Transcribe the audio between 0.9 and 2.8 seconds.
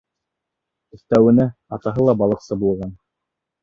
Өҫтәүенә, атаһы ла балыҡсы